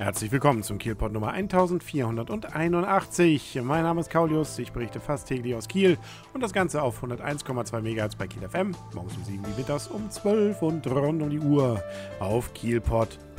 [0.00, 3.60] Herzlich willkommen zum Kielpot Nummer 1481.
[3.62, 5.98] Mein Name ist Kaulius, ich berichte fast täglich aus Kiel
[6.32, 10.10] und das Ganze auf 101,2 MHz bei Kiel FM, morgens um 7 wie mittags um
[10.10, 11.84] 12 und rund um die Uhr
[12.18, 13.29] auf kielpot.de.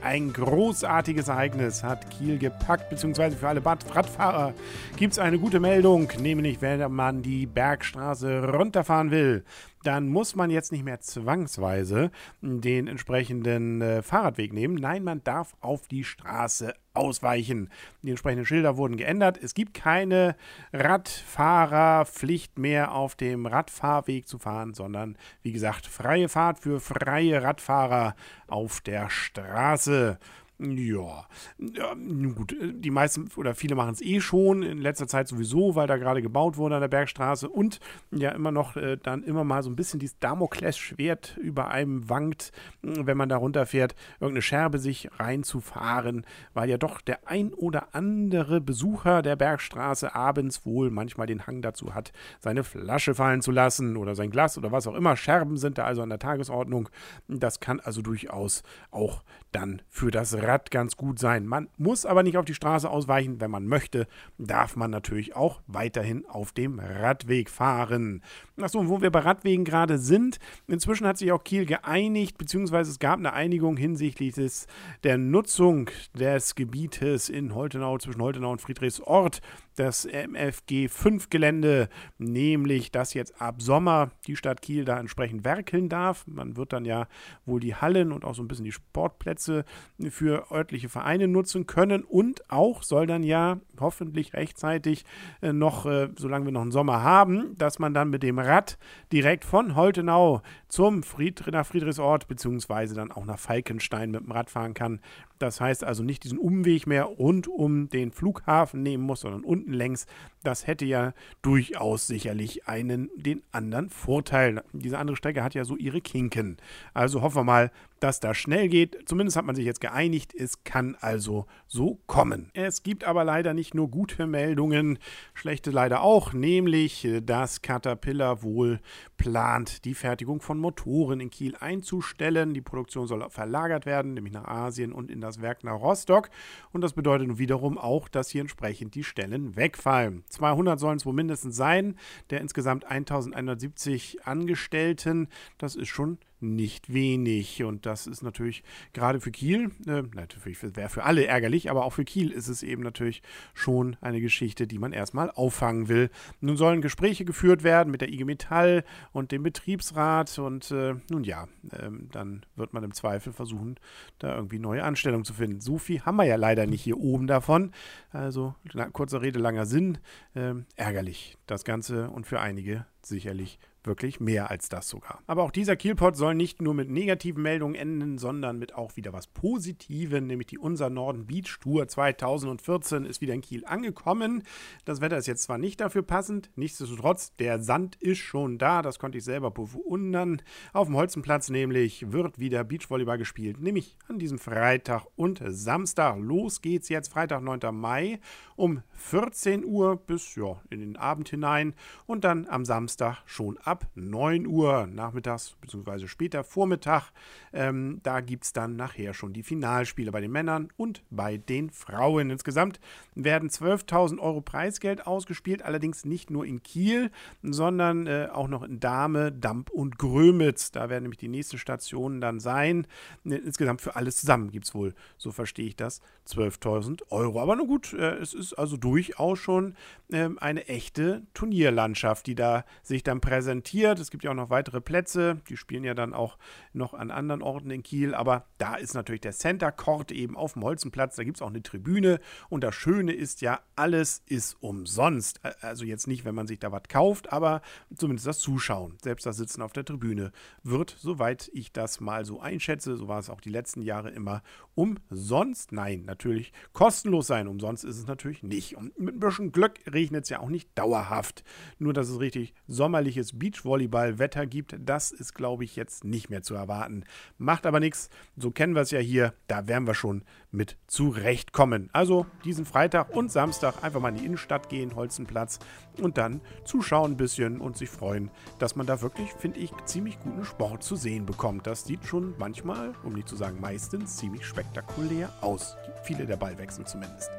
[0.00, 4.54] Ein großartiges Ereignis hat Kiel gepackt, beziehungsweise für alle Radfahrer
[4.96, 9.44] gibt es eine gute Meldung, nämlich wenn man die Bergstraße runterfahren will,
[9.82, 12.12] dann muss man jetzt nicht mehr zwangsweise
[12.42, 14.76] den entsprechenden äh, Fahrradweg nehmen.
[14.76, 17.70] Nein, man darf auf die Straße ausweichen.
[18.02, 19.38] Die entsprechenden Schilder wurden geändert.
[19.42, 20.36] Es gibt keine
[20.72, 28.14] Radfahrerpflicht mehr auf dem Radfahrweg zu fahren, sondern wie gesagt, freie Fahrt für freie Radfahrer
[28.48, 30.18] auf der Straße.
[30.62, 31.24] Ja,
[31.58, 31.94] ja,
[32.34, 35.96] gut, die meisten oder viele machen es eh schon, in letzter Zeit sowieso, weil da
[35.96, 39.70] gerade gebaut wurde an der Bergstraße und ja immer noch äh, dann immer mal so
[39.70, 46.26] ein bisschen dieses Damoklesschwert über einem wankt, wenn man da runterfährt, irgendeine Scherbe sich reinzufahren,
[46.52, 51.62] weil ja doch der ein oder andere Besucher der Bergstraße abends wohl manchmal den Hang
[51.62, 55.16] dazu hat, seine Flasche fallen zu lassen oder sein Glas oder was auch immer.
[55.16, 56.90] Scherben sind da also an der Tagesordnung.
[57.28, 61.46] Das kann also durchaus auch dann für das Rad ganz gut sein.
[61.46, 63.40] Man muss aber nicht auf die Straße ausweichen.
[63.40, 64.06] Wenn man möchte,
[64.38, 68.22] darf man natürlich auch weiterhin auf dem Radweg fahren.
[68.60, 72.98] Achso, wo wir bei Radwegen gerade sind, inzwischen hat sich auch Kiel geeinigt, beziehungsweise es
[72.98, 74.66] gab eine Einigung hinsichtlich des,
[75.04, 79.40] der Nutzung des Gebietes in Holtenau, zwischen Holtenau und Friedrichsort
[79.76, 85.88] das MFG 5 Gelände, nämlich dass jetzt ab Sommer die Stadt Kiel da entsprechend werkeln
[85.88, 86.26] darf.
[86.26, 87.06] Man wird dann ja
[87.46, 89.64] wohl die Hallen und auch so ein bisschen die Sportplätze
[90.10, 95.04] für örtliche Vereine nutzen können und auch soll dann ja hoffentlich rechtzeitig
[95.42, 98.78] äh, noch, äh, solange wir noch einen Sommer haben, dass man dann mit dem Rad
[99.12, 104.50] direkt von Holtenau zum Fried nach Friedrichsort beziehungsweise dann auch nach Falkenstein mit dem Rad
[104.50, 105.00] fahren kann.
[105.38, 109.69] Das heißt also nicht diesen Umweg mehr rund um den Flughafen nehmen muss, sondern unten
[109.72, 110.06] längs.
[110.42, 114.62] Das hätte ja durchaus sicherlich einen den anderen Vorteil.
[114.72, 116.56] Diese andere Strecke hat ja so ihre Kinken.
[116.94, 117.70] Also hoffen wir mal,
[118.00, 118.96] dass das schnell geht.
[119.06, 120.34] Zumindest hat man sich jetzt geeinigt.
[120.34, 122.50] Es kann also so kommen.
[122.54, 124.98] Es gibt aber leider nicht nur gute Meldungen,
[125.34, 128.80] schlechte leider auch, nämlich dass Caterpillar wohl
[129.18, 132.54] plant, die Fertigung von Motoren in Kiel einzustellen.
[132.54, 136.30] Die Produktion soll verlagert werden, nämlich nach Asien und in das Werk nach Rostock.
[136.72, 140.24] Und das bedeutet wiederum auch, dass hier entsprechend die Stellen wegfallen.
[140.28, 141.96] 200 sollen es wohl mindestens sein,
[142.30, 145.28] der insgesamt 1170 Angestellten.
[145.58, 147.62] Das ist schon nicht wenig.
[147.62, 148.62] Und das ist natürlich
[148.92, 152.62] gerade für Kiel, äh, natürlich wäre für alle ärgerlich, aber auch für Kiel ist es
[152.62, 153.22] eben natürlich
[153.54, 156.10] schon eine Geschichte, die man erstmal auffangen will.
[156.40, 161.24] Nun sollen Gespräche geführt werden mit der IG Metall und dem Betriebsrat und äh, nun
[161.24, 163.76] ja, äh, dann wird man im Zweifel versuchen,
[164.18, 165.60] da irgendwie neue Anstellungen zu finden.
[165.60, 167.72] So viel haben wir ja leider nicht hier oben davon.
[168.10, 168.54] Also
[168.92, 169.98] kurzer Rede, langer Sinn.
[170.34, 175.22] Ähm, ärgerlich das Ganze und für einige sicherlich wirklich mehr als das sogar.
[175.26, 179.12] Aber auch dieser Kielpot soll nicht nur mit negativen Meldungen enden, sondern mit auch wieder
[179.12, 184.42] was Positiven, nämlich die Unser Norden Beach Tour 2014 ist wieder in Kiel angekommen.
[184.84, 188.98] Das Wetter ist jetzt zwar nicht dafür passend, nichtsdestotrotz, der Sand ist schon da, das
[188.98, 190.42] konnte ich selber bewundern.
[190.72, 196.18] Auf dem Holzenplatz nämlich wird wieder Beachvolleyball gespielt, nämlich an diesem Freitag und Samstag.
[196.18, 197.60] Los geht's jetzt, Freitag, 9.
[197.74, 198.20] Mai
[198.56, 201.74] um 14 Uhr bis ja, in den Abend hinein
[202.06, 202.89] und dann am Samstag
[203.26, 206.08] schon ab ab 9 Uhr nachmittags bzw.
[206.08, 207.12] später Vormittag.
[207.52, 211.70] Ähm, da gibt es dann nachher schon die Finalspiele bei den Männern und bei den
[211.70, 212.30] Frauen.
[212.30, 212.80] Insgesamt
[213.14, 217.12] werden 12.000 Euro Preisgeld ausgespielt, allerdings nicht nur in Kiel,
[217.42, 220.72] sondern äh, auch noch in Dahme, Damp und Grömitz.
[220.72, 222.88] Da werden nämlich die nächsten Stationen dann sein.
[223.22, 227.40] Insgesamt für alles zusammen gibt es wohl, so verstehe ich das, 12.000 Euro.
[227.40, 229.76] Aber nun gut, äh, es ist also durchaus schon
[230.10, 233.98] äh, eine echte Turnierlandschaft, die da sich dann präsentiert.
[233.98, 235.40] Es gibt ja auch noch weitere Plätze.
[235.48, 236.38] Die spielen ja dann auch
[236.72, 238.14] noch an anderen Orten in Kiel.
[238.14, 241.16] Aber da ist natürlich der Center Court eben auf dem Holzenplatz.
[241.16, 242.20] Da gibt es auch eine Tribüne.
[242.48, 245.40] Und das Schöne ist ja, alles ist umsonst.
[245.60, 247.62] Also jetzt nicht, wenn man sich da was kauft, aber
[247.94, 248.96] zumindest das Zuschauen.
[249.02, 250.32] Selbst das Sitzen auf der Tribüne
[250.62, 254.42] wird, soweit ich das mal so einschätze, so war es auch die letzten Jahre immer,
[254.74, 255.72] umsonst.
[255.72, 257.48] Nein, natürlich kostenlos sein.
[257.48, 258.76] Umsonst ist es natürlich nicht.
[258.76, 261.44] Und mit ein bisschen Glück regnet es ja auch nicht dauerhaft.
[261.78, 266.54] Nur, dass es richtig sommerliches Beachvolleyball-Wetter gibt, das ist, glaube ich, jetzt nicht mehr zu
[266.54, 267.04] erwarten.
[267.36, 270.22] Macht aber nichts, so kennen wir es ja hier, da werden wir schon
[270.52, 271.90] mit zurechtkommen.
[271.92, 275.58] Also diesen Freitag und Samstag einfach mal in die Innenstadt gehen, Holzenplatz,
[276.00, 280.18] und dann zuschauen ein bisschen und sich freuen, dass man da wirklich, finde ich, ziemlich
[280.20, 281.66] guten Sport zu sehen bekommt.
[281.66, 285.76] Das sieht schon manchmal, um nicht zu sagen meistens, ziemlich spektakulär aus.
[286.04, 287.30] Viele der Ballwechsel zumindest.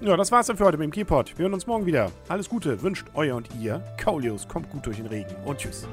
[0.00, 1.36] Ja, das war's dann für heute mit dem Keypot.
[1.36, 2.10] Wir hören uns morgen wieder.
[2.28, 3.84] Alles Gute wünscht euer und ihr.
[3.98, 5.88] Kaulius kommt gut durch den Regen und tschüss.